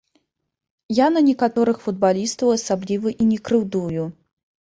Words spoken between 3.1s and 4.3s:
і не крыўдую.